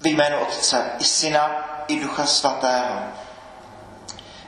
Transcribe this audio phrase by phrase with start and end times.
[0.00, 1.50] V jménu Otce i Syna
[1.88, 3.00] i Ducha Svatého.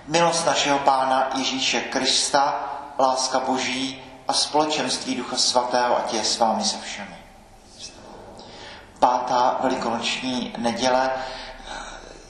[0.06, 6.64] Milost našeho Pána Ježíše Krista, láska Boží a společenství Ducha Svatého, ať je s vámi
[6.64, 7.16] se všemi.
[8.98, 11.10] Pátá velikonoční neděle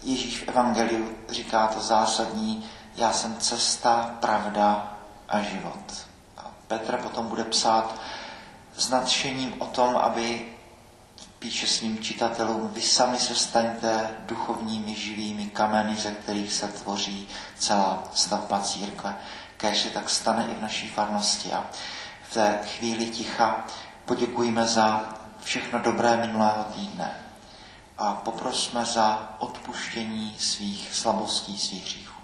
[0.03, 4.95] Ježíš v Evangeliu říká to zásadní, já jsem cesta, pravda
[5.29, 6.07] a život.
[6.39, 7.95] A Petr potom bude psát
[8.77, 10.50] s nadšením o tom, aby
[11.41, 18.09] píše svým čitatelům, vy sami se staňte duchovními živými kameny, ze kterých se tvoří celá
[18.15, 19.17] stavba církve.
[19.57, 21.53] Kéž se tak stane i v naší farnosti.
[21.53, 21.71] A
[22.29, 23.67] v té chvíli ticha
[24.05, 27.25] poděkujeme za všechno dobré minulého týdne
[27.99, 32.21] a poprosme za odpuštění svých slabostí, svých hříchů.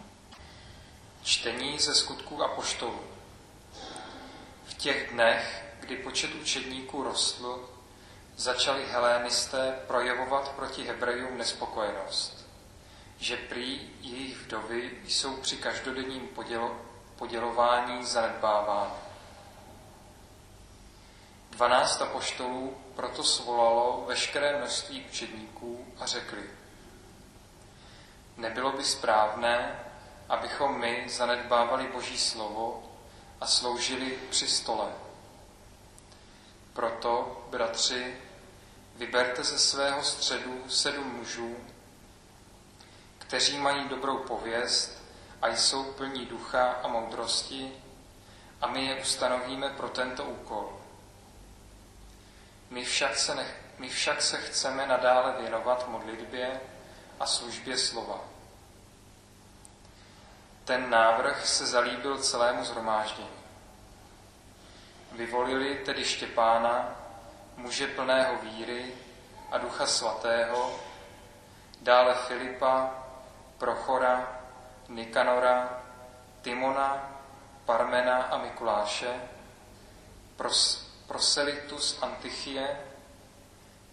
[1.23, 3.01] Čtení ze skutků a poštolů.
[4.65, 7.76] V těch dnech, kdy počet učedníků rostl,
[8.37, 12.47] začali helénisté projevovat proti Hebrejům nespokojenost,
[13.19, 16.77] že prý jejich vdovy jsou při každodenním podělo,
[17.17, 18.95] podělování zanedbávány.
[21.51, 26.51] Dvanáct apoštolů proto svolalo veškeré množství učedníků a řekli,
[28.37, 29.81] nebylo by správné,
[30.29, 32.83] abychom my zanedbávali Boží slovo
[33.41, 34.89] a sloužili při stole.
[36.73, 38.17] Proto, bratři,
[38.97, 41.57] vyberte ze svého středu sedm mužů,
[43.19, 45.03] kteří mají dobrou pověst
[45.43, 47.73] a jsou plní ducha a moudrosti,
[48.61, 50.81] a my je ustanovíme pro tento úkol.
[52.71, 56.61] My však se, nech, my však se chceme nadále věnovat modlitbě
[57.21, 58.21] a službě slova.
[60.65, 63.29] Ten návrh se zalíbil celému zhromáždění.
[65.13, 67.06] Vyvolili tedy Štěpána,
[67.57, 68.95] muže plného víry
[69.51, 70.81] a ducha svatého,
[71.81, 72.95] dále Filipa,
[73.59, 74.41] Prochora,
[74.89, 75.83] Nikanora,
[76.43, 77.11] Timona,
[77.65, 79.21] Parmena a Mikuláše,
[80.37, 82.81] pros, proselitu z Antichie,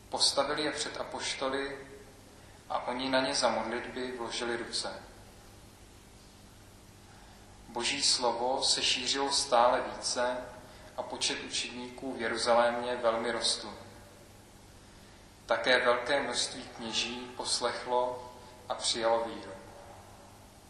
[0.10, 1.78] postavili je před apoštoly
[2.70, 5.04] a oni na ně za modlitby vložili ruce.
[7.68, 10.38] Boží slovo se šířilo stále více
[10.98, 13.74] a počet učedníků v Jeruzalémě velmi rostl.
[15.46, 18.32] Také velké množství kněží poslechlo
[18.70, 19.52] a přijalo víru.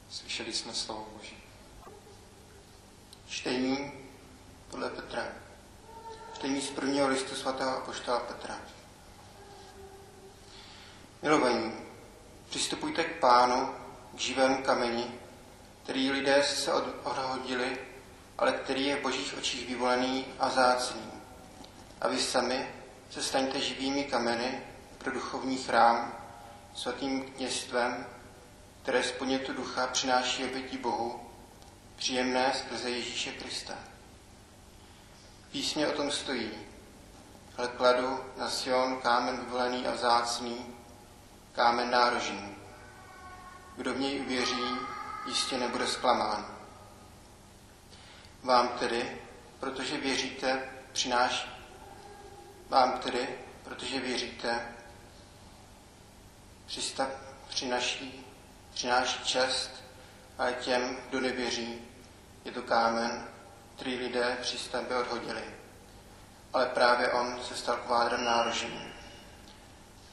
[0.09, 1.43] Slyšeli jsme slovo Boží.
[3.27, 3.91] Čtení
[4.69, 5.27] podle Petra.
[6.33, 8.59] Čtení z prvního listu svatého apoštola Petra.
[11.21, 11.73] Milovaní,
[12.49, 13.75] přistupujte k pánu,
[14.15, 15.19] k živému kameni,
[15.83, 16.73] který lidé se
[17.03, 17.77] odhodili,
[18.43, 21.11] ale který je v božích očích vyvolený a zácný.
[22.01, 22.69] A vy sami
[23.09, 24.61] se staňte živými kameny
[24.97, 26.13] pro duchovní chrám,
[26.75, 28.05] svatým kněstvem,
[28.81, 31.29] které z podnětu ducha přináší oběti Bohu,
[31.95, 33.73] příjemné skrze Ježíše Krista.
[35.51, 36.51] Písně o tom stojí,
[37.57, 40.65] ale kladu na Sion kámen vyvolený a vzácný,
[41.51, 42.55] kámen nárožný.
[43.75, 44.77] Kdo v něj uvěří,
[45.25, 46.52] jistě nebude zklamán.
[48.43, 49.21] Vám tedy,
[49.59, 51.47] protože věříte, přináš,
[52.69, 54.67] vám tedy, protože věříte,
[56.65, 57.09] přistav,
[57.49, 58.25] přinaší,
[58.73, 59.69] přináší čest,
[60.37, 61.81] ale těm, kdo nevěří,
[62.45, 63.27] je to kámen,
[63.75, 65.43] který lidé při stavbě odhodili.
[66.53, 68.93] Ale právě on se stal kvádrem nárožím,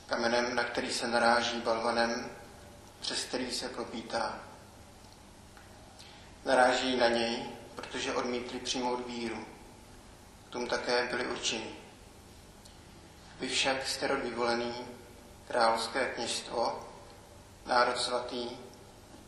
[0.06, 2.30] kamenem, na který se naráží balvanem,
[3.00, 4.38] přes který se klopítá.
[6.44, 9.44] Naráží na něj, protože odmítli přijmout víru.
[10.48, 11.70] K tomu také byli určeni.
[13.40, 14.74] Vy však jste rod vyvolený,
[15.48, 16.88] královské kněžstvo,
[17.66, 18.50] národ svatý,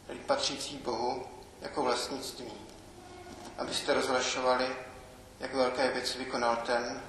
[0.08, 1.26] lid patřící Bohu
[1.60, 2.52] jako vlastnictví,
[3.58, 4.76] abyste rozhlašovali,
[5.40, 7.02] jak velké věci vykonal ten,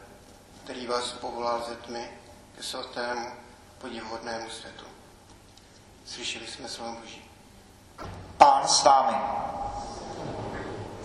[0.63, 2.11] který vás povolal ze tmy
[2.55, 3.27] ke svatému
[3.77, 4.85] podivuhodnému světu.
[6.05, 7.31] Slyšeli jsme slovo Boží.
[8.37, 9.17] Pán s vámi.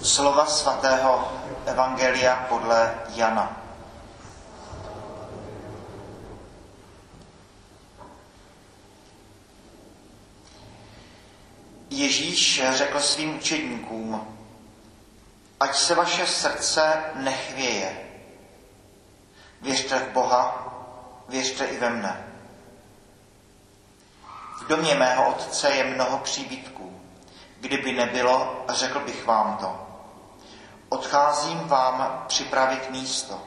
[0.02, 1.32] Slova svatého
[1.66, 3.60] Evangelia podle Jana.
[11.90, 14.36] Ježíš řekl svým učedníkům,
[15.60, 18.08] ať se vaše srdce nechvěje.
[19.62, 20.74] Věřte v Boha,
[21.28, 22.26] věřte i ve mne.
[24.62, 27.00] V domě mého otce je mnoho příbytků.
[27.60, 29.87] Kdyby nebylo, řekl bych vám to.
[30.88, 33.42] Odcházím vám připravit místo.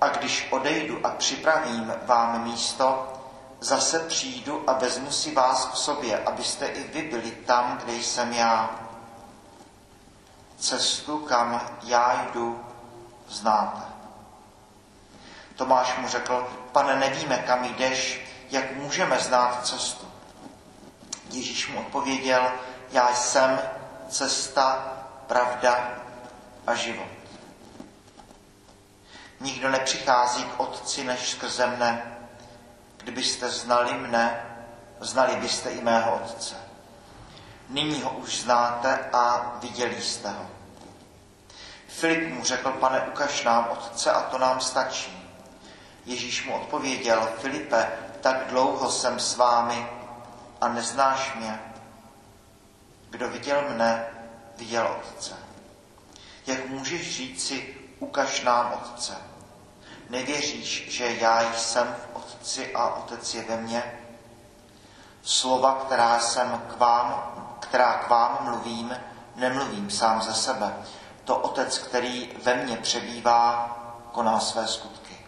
[0.00, 3.12] A když odejdu a připravím vám místo,
[3.60, 8.32] zase přijdu a vezmu si vás k sobě, abyste i vy byli tam, kde jsem
[8.32, 8.70] já.
[10.58, 12.64] Cestu, kam já jdu,
[13.28, 13.82] znáte.
[15.56, 18.20] Tomáš mu řekl, pane, nevíme, kam jdeš,
[18.50, 20.06] jak můžeme znát cestu.
[21.30, 22.52] Ježíš mu odpověděl,
[22.90, 23.60] já jsem
[24.08, 24.92] cesta,
[25.26, 25.98] pravda
[26.68, 27.08] a život.
[29.40, 32.18] Nikdo nepřichází k Otci než skrze mne.
[32.96, 34.46] Kdybyste znali mne,
[35.00, 36.56] znali byste i mého Otce.
[37.68, 40.50] Nyní ho už znáte a viděli jste ho.
[41.88, 45.38] Filip mu řekl, pane, ukaž nám Otce a to nám stačí.
[46.04, 49.88] Ježíš mu odpověděl, Filipe, tak dlouho jsem s vámi
[50.60, 51.60] a neznáš mě.
[53.10, 54.06] Kdo viděl mne,
[54.56, 55.47] viděl Otce.
[56.48, 59.16] Jak můžeš říci, ukaž nám Otce?
[60.10, 64.00] Nevěříš, že já jsem v Otci a Otec je ve mně?
[65.22, 68.96] Slova, která jsem k vám, která k vám mluvím,
[69.36, 70.76] nemluvím sám ze sebe.
[71.24, 73.76] To Otec, který ve mně přebývá,
[74.12, 75.18] koná své skutky.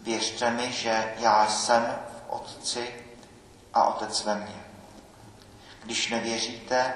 [0.00, 2.94] Věřte mi, že já jsem v Otci
[3.74, 4.64] a Otec ve mně.
[5.84, 6.94] Když nevěříte,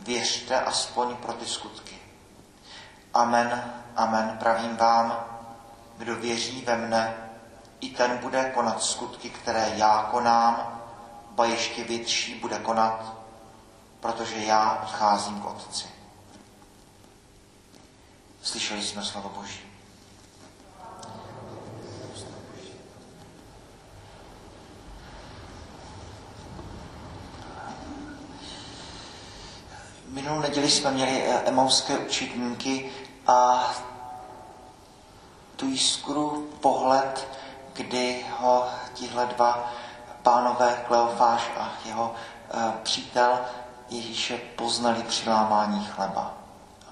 [0.00, 1.98] věřte aspoň pro ty skutky.
[3.14, 5.24] Amen, amen, pravím vám,
[5.98, 7.16] kdo věří ve mne,
[7.80, 10.82] i ten bude konat skutky, které já konám,
[11.30, 13.14] ba ještě větší bude konat,
[14.00, 15.88] protože já odcházím k Otci.
[18.42, 19.75] Slyšeli jsme slovo Boží.
[30.16, 32.90] Minulou neděli jsme měli eh, emauské učitníky
[33.26, 33.70] a
[35.56, 37.28] tu jiskru pohled,
[37.72, 39.72] kdy ho tihle dva
[40.22, 43.40] pánové, Kleofáš a jeho e, přítel
[43.88, 46.34] Ježíše poznali při lámání chleba.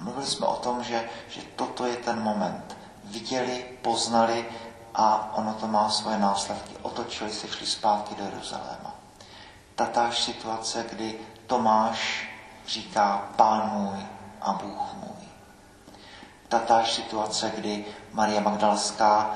[0.01, 2.77] A mluvili jsme o tom, že, že toto je ten moment.
[3.05, 4.49] Viděli, poznali
[4.95, 6.77] a ono to má svoje následky.
[6.83, 8.95] Otočili se, šli zpátky do Jeruzaléma.
[9.75, 12.34] Tatáž situace, kdy Tomáš
[12.67, 14.07] říká Pán můj
[14.41, 15.29] a Bůh můj.
[16.49, 19.31] Tatáž situace, kdy Maria Magdalská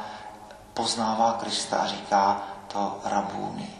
[0.75, 3.71] poznává Krista a říká to rabůny.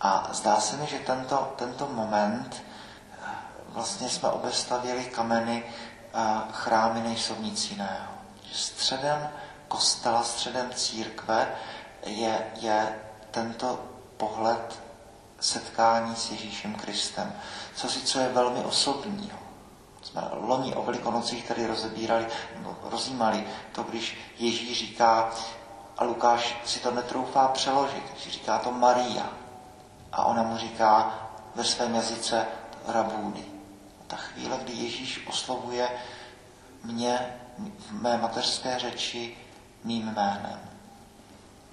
[0.00, 2.62] A zdá se mi, že tento, tento moment
[3.68, 5.64] vlastně jsme obestavili kameny
[6.52, 8.12] chrámy nejsou nic jiného.
[8.52, 9.30] Středem
[9.68, 11.48] kostela, středem církve
[12.06, 12.98] je, je
[13.30, 13.80] tento
[14.16, 14.82] pohled
[15.42, 17.32] setkání s Ježíšem Kristem.
[17.74, 19.38] Co si, co je velmi osobního.
[20.02, 22.26] Jsme loni o Velikonocích tady rozebírali,
[22.58, 25.30] nebo rozjímali to, když Ježíš říká,
[25.98, 29.28] a Lukáš si to netroufá přeložit, že říká to Maria.
[30.12, 31.18] A ona mu říká
[31.54, 32.46] ve svém jazyce
[32.86, 33.44] rabůny.
[34.06, 35.88] Ta chvíle, kdy Ježíš oslovuje
[36.84, 39.36] mě v mé mateřské řeči
[39.84, 40.60] mým jménem.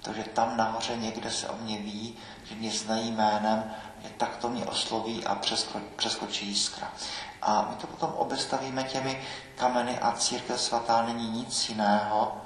[0.02, 3.74] Takže tam nahoře někde se o mě ví, že mě znají jménem,
[4.16, 6.92] tak to mě osloví a přesko, přeskočí jiskra.
[7.42, 9.22] A my to potom obestavíme těmi
[9.56, 12.40] kameny a církev svatá není nic jiného,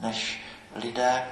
[0.00, 0.42] než
[0.74, 1.28] lidé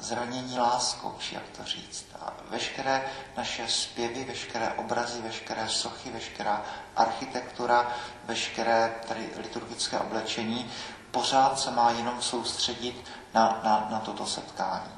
[0.00, 2.06] zranění láskou, či jak to říct.
[2.20, 3.04] A veškeré
[3.36, 6.62] naše zpěvy, veškeré obrazy, veškeré sochy, veškerá
[6.96, 7.92] architektura,
[8.24, 10.70] veškeré tady liturgické oblečení
[11.16, 14.90] pořád se má jenom soustředit na, na, na toto setkání.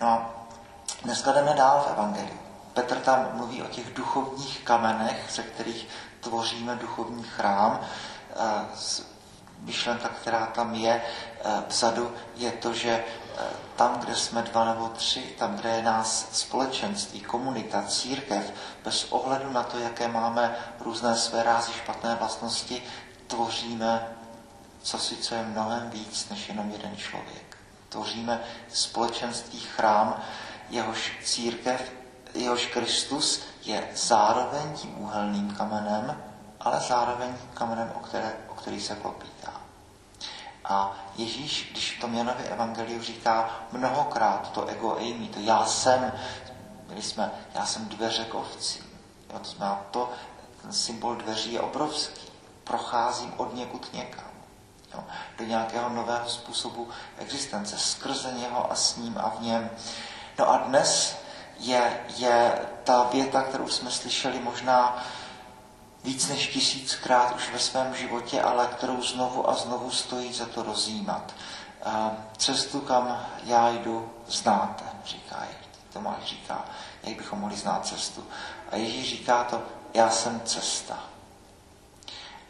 [0.00, 0.45] No a
[1.06, 2.38] dneska jdeme dál v Evangeliu.
[2.74, 5.88] Petr tam mluví o těch duchovních kamenech, ze kterých
[6.20, 7.80] tvoříme duchovní chrám.
[8.30, 8.66] Eh,
[9.60, 11.02] myšlenka, která tam je
[11.44, 13.42] eh, vzadu, je to, že eh,
[13.76, 18.52] tam, kde jsme dva nebo tři, tam, kde je nás společenství, komunita, církev,
[18.84, 22.82] bez ohledu na to, jaké máme různé své rázy, špatné vlastnosti,
[23.26, 24.08] tvoříme
[24.82, 27.56] co si, co je mnohem víc než jenom jeden člověk.
[27.88, 30.22] Tvoříme společenství, chrám,
[30.68, 31.92] jehož církev,
[32.34, 36.22] jehož Kristus je zároveň tím úhelným kamenem,
[36.60, 39.52] ale zároveň kamenem, o, které, o který se klopítá.
[40.64, 46.12] A Ježíš, když v tom Janově evangeliu říká mnohokrát to ego eimi, to já jsem,
[46.88, 48.34] byli jsme, já jsem dveře k.
[48.34, 50.12] Jo, to znamená, to,
[50.62, 52.26] ten symbol dveří je obrovský.
[52.64, 54.30] Procházím od někud někam.
[54.94, 55.04] Jo,
[55.38, 59.70] do nějakého nového způsobu existence, skrze něho a s ním a v něm.
[60.38, 61.16] No a dnes
[61.58, 65.04] je, je ta věta, kterou jsme slyšeli možná
[66.04, 70.62] víc než tisíckrát už ve svém životě, ale kterou znovu a znovu stojí za to
[70.62, 71.34] rozjímat.
[72.36, 74.84] Cestu, kam já jdu, znáte.
[75.04, 75.46] říká,
[75.92, 76.64] Tomáš říká,
[77.02, 78.24] jak bychom mohli znát cestu.
[78.72, 79.62] A Ježíš říká to,
[79.94, 80.98] já jsem cesta.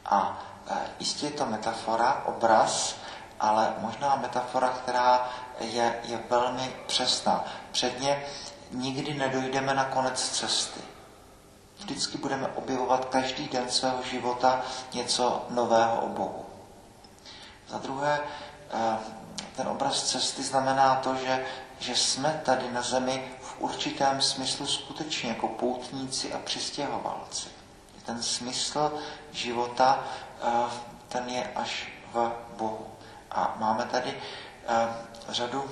[0.07, 0.39] A
[0.71, 2.97] e, jistě je to metafora, obraz,
[3.41, 5.29] ale možná metafora, která
[5.61, 7.45] je, je velmi přesná.
[7.73, 8.25] Předně
[8.71, 10.81] nikdy nedojdeme na konec cesty.
[11.79, 16.47] Vždycky budeme objevovat každý den svého života něco nového o Bohu.
[17.69, 18.21] Za druhé,
[18.71, 18.99] e,
[19.57, 21.47] ten obraz cesty znamená to, že,
[21.79, 27.49] že jsme tady na zemi v určitém smyslu skutečně jako poutníci a přistěhovalci.
[28.07, 28.93] Ten smysl
[29.33, 30.05] života,
[30.43, 30.51] eh,
[31.09, 32.87] ten je až v Bohu.
[33.31, 34.21] A máme tady eh,
[35.29, 35.71] řadu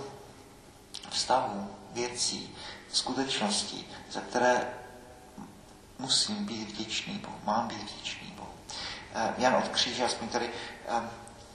[1.10, 2.56] vztahů, věcí,
[2.92, 4.74] skutečností, za které
[5.98, 8.48] musím být vděčný Bohu, mám být vděčný Bohu.
[9.14, 10.50] Eh, Jan od kříže, aspoň tady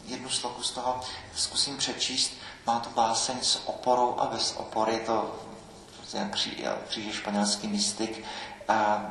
[0.05, 1.01] jednu sloku z toho
[1.35, 2.33] zkusím přečíst.
[2.65, 5.03] Má to báseň s oporou a bez opory.
[5.05, 5.35] To
[6.87, 8.23] kříže španělský mystik,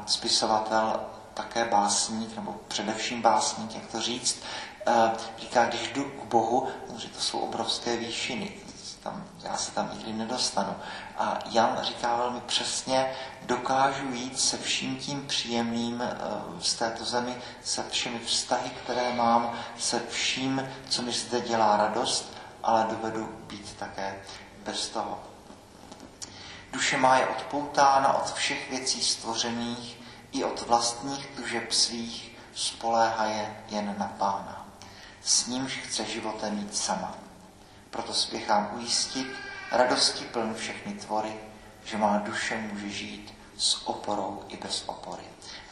[0.07, 1.01] spisovatel,
[1.39, 4.43] také básník, nebo především básník, jak to říct.
[5.39, 8.53] Říká, když jdu k Bohu, že to jsou obrovské výšiny,
[9.03, 10.77] tam, já se tam nikdy nedostanu.
[11.19, 16.17] A Jan říká velmi přesně, dokážu jít se vším tím příjemným eh,
[16.61, 22.33] z této zemi, se všemi vztahy, které mám, se vším, co mi zde dělá radost,
[22.63, 24.21] ale dovedu být také
[24.65, 25.21] bez toho.
[26.73, 29.99] Duše má je odpoutána od všech věcí stvořených
[30.33, 34.69] i od vlastních tužeb svých, spoléhá je jen na pána.
[35.23, 37.15] S nímž chce životem mít sama.
[37.91, 39.27] Proto spěchám ujistit,
[39.73, 41.37] radosti pln všechny tvory,
[41.85, 45.23] že má duše může žít s oporou i bez opory.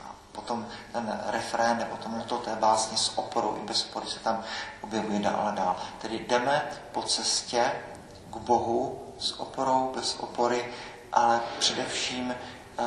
[0.05, 4.19] A potom ten refrén nebo to moto té básně s oporou i bez opory se
[4.19, 4.45] tam
[4.81, 5.77] objevuje dál a dál.
[5.99, 7.73] Tedy jdeme po cestě
[8.31, 10.73] k Bohu s oporou, bez opory,
[11.13, 12.35] ale především
[12.79, 12.85] eh,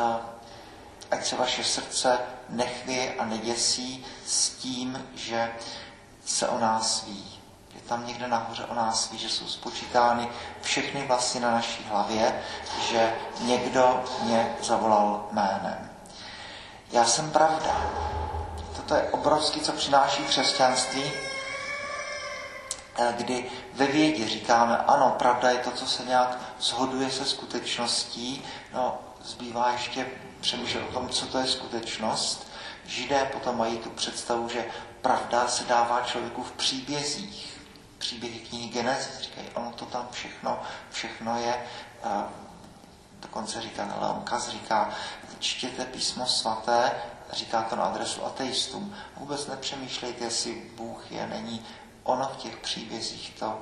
[1.12, 5.52] ať se vaše srdce nechvěje a neděsí s tím, že
[6.26, 7.40] se o nás ví
[7.90, 10.30] tam někde nahoře o nás ví, že jsou spočítány
[10.62, 12.44] všechny vlasy na naší hlavě,
[12.90, 15.92] že někdo mě zavolal jménem.
[16.92, 17.82] Já jsem pravda.
[18.76, 21.12] Toto je obrovský, co přináší křesťanství,
[22.98, 28.46] eh, kdy ve vědě říkáme, ano, pravda je to, co se nějak shoduje se skutečností,
[28.74, 28.98] no,
[29.30, 30.08] zbývá ještě
[30.42, 32.52] přemýšlet o tom, co to je skutečnost.
[32.86, 34.66] Židé potom mají tu představu, že
[35.02, 37.60] pravda se dává člověku v příbězích
[38.00, 41.66] příběhy knihy Genesis, říkají, ono to tam všechno, všechno je,
[43.20, 44.90] dokonce říká, Leon Kaz říká,
[45.40, 46.92] čtěte písmo svaté,
[47.32, 48.96] říká to na adresu ateistům.
[49.18, 51.66] Vůbec nepřemýšlejte, jestli Bůh je, není.
[52.04, 53.62] Ono v těch příbězích to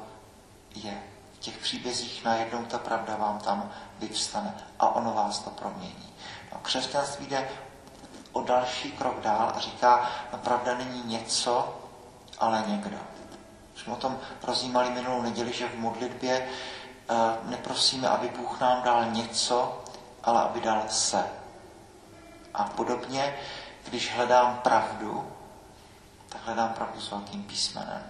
[0.76, 1.04] je.
[1.48, 6.14] Těch příbězích najednou ta pravda vám tam vyvstane a ono vás to promění.
[6.52, 7.50] No, křesťanství jde
[8.32, 11.76] o další krok dál a říká, no pravda není něco,
[12.40, 12.98] ale někdo
[13.76, 16.50] jsme o tom rozjímali minulou neděli, že v modlitbě
[17.10, 19.84] eh, neprosíme, aby Bůh nám dal něco,
[20.24, 21.24] ale aby dal se.
[22.54, 23.36] A podobně,
[23.84, 25.32] když hledám pravdu,
[26.30, 28.04] tak hledám pravdu s velkým písmenem.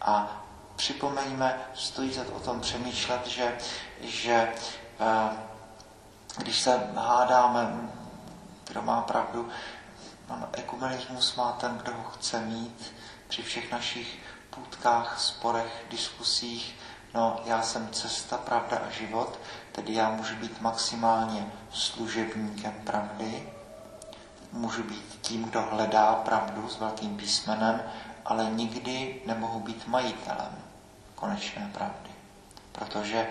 [0.00, 0.42] A
[0.82, 3.58] připomeňme, stojí za to o tom přemýšlet, že,
[4.00, 4.52] že
[5.00, 5.36] eh,
[6.38, 7.90] když se hádáme,
[8.68, 9.48] kdo má pravdu,
[10.28, 12.94] no, ekumenismus má ten, kdo ho chce mít
[13.28, 14.18] při všech našich
[14.50, 16.74] půtkách, sporech, diskusích,
[17.14, 19.38] no já jsem cesta, pravda a život,
[19.72, 23.52] tedy já můžu být maximálně služebníkem pravdy,
[24.52, 27.82] můžu být tím, kdo hledá pravdu s velkým písmenem,
[28.24, 30.61] ale nikdy nemohu být majitelem
[31.22, 32.10] konečné pravdy.
[32.72, 33.28] Protože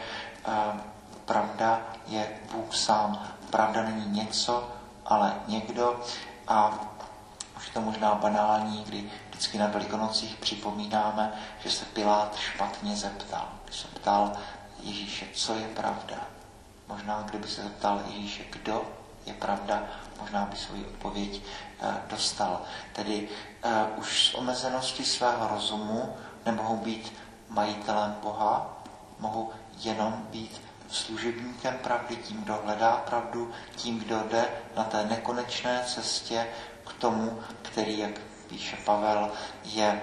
[0.48, 0.80] uh,
[1.26, 3.28] pravda je Bůh sám.
[3.50, 4.72] Pravda není něco,
[5.06, 6.00] ale někdo.
[6.48, 6.72] A
[7.58, 13.48] už to možná banální, kdy vždycky na Velikonocích připomínáme, že se Pilát špatně zeptal.
[13.66, 14.32] Když se ptal
[14.80, 16.16] Ježíše, co je pravda.
[16.88, 18.86] Možná, kdyby se zeptal Ježíše, kdo
[19.26, 19.84] je pravda,
[20.22, 21.42] možná by svou odpověď
[21.82, 22.62] eh, dostal.
[22.94, 23.30] Tedy
[23.66, 27.14] uh, už z omezenosti svého rozumu nemohou být
[27.54, 28.78] majitelem Boha,
[29.20, 35.84] mohou jenom být služebníkem pravdy, tím, kdo hledá pravdu, tím, kdo jde na té nekonečné
[35.88, 36.48] cestě
[36.88, 38.12] k tomu, který, jak
[38.48, 39.32] píše Pavel,
[39.64, 40.02] je,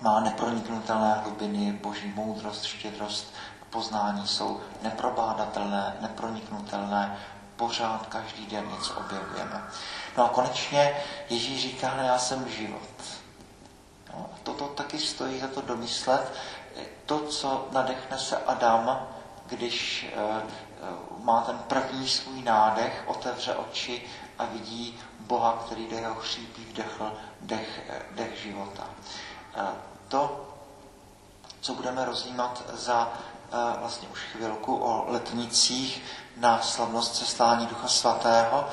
[0.00, 3.34] má neproniknutelné hlubiny, boží moudrost, štědrost,
[3.70, 7.18] poznání jsou neprobádatelné, neproniknutelné,
[7.56, 9.62] pořád každý den něco objevujeme.
[10.16, 10.96] No a konečně
[11.30, 12.90] Ježíš říká, já jsem život.
[14.14, 16.32] No, toto taky stojí za to domyslet.
[17.06, 19.06] To, co nadechne se Adam,
[19.46, 20.42] když eh,
[21.22, 24.02] má ten první svůj nádech, otevře oči
[24.38, 28.84] a vidí Boha, který do jeho chřípí vdechl dech, dech života.
[30.08, 30.48] To,
[31.60, 33.12] co budeme rozjímat za
[33.78, 36.02] vlastně už chvilku o letnicích
[36.36, 38.68] na slavnost cestání Ducha Svatého,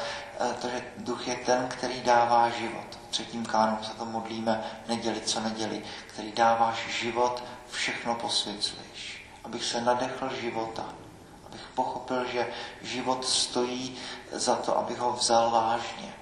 [0.61, 2.97] to, že Duch je ten, který dává život.
[3.07, 9.25] V třetím kánu se to modlíme neděli co neděli, který dáváš život, všechno posvěcuješ.
[9.43, 10.85] Abych se nadechl života,
[11.47, 12.47] abych pochopil, že
[12.81, 13.97] život stojí
[14.31, 16.13] za to, abych ho vzal vážně.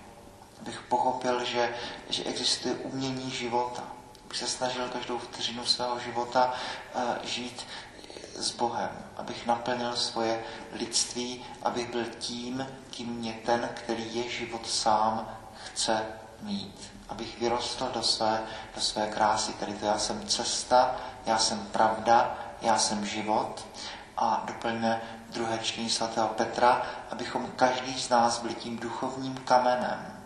[0.61, 1.75] Abych pochopil, že,
[2.09, 3.83] že existuje umění života.
[4.25, 6.53] Abych se snažil každou vteřinu svého života
[6.95, 7.65] uh, žít
[8.35, 14.69] s Bohem, abych naplnil svoje lidství, abych byl tím, kým mě ten, který je život
[14.69, 16.05] sám, chce
[16.41, 16.91] mít.
[17.09, 18.43] Abych vyrostl do své,
[18.75, 19.53] do své krásy.
[19.53, 23.65] Tedy to já jsem cesta, já jsem pravda, já jsem život.
[24.17, 30.23] A doplňme druhé čtení svatého Petra, abychom každý z nás byli tím duchovním kamenem,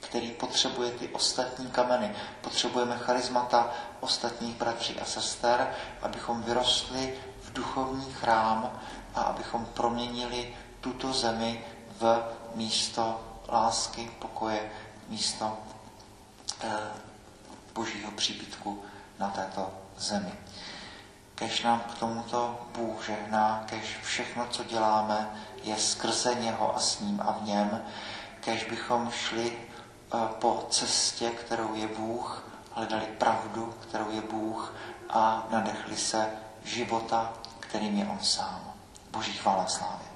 [0.00, 2.14] který potřebuje ty ostatní kameny.
[2.40, 8.80] Potřebujeme charizmata ostatních bratří a sester, abychom vyrostli v duchovní chrám
[9.14, 11.64] a abychom proměnili tuto zemi
[12.00, 12.24] v
[12.54, 14.70] místo lásky, pokoje,
[15.08, 15.58] místo
[16.60, 16.78] eh,
[17.74, 18.82] božího příbytku
[19.18, 20.32] na této zemi.
[21.34, 25.30] Kež nám k tomuto Bůh žehná, kež všechno, co děláme,
[25.62, 27.82] je skrze něho a s ním a v něm,
[28.40, 34.74] kež bychom šli eh, po cestě, kterou je Bůh, hledali pravdu, kterou je Bůh
[35.10, 36.30] a nadechli se
[36.64, 38.72] života, kterým je On sám.
[39.10, 40.15] Boží chvála slávě.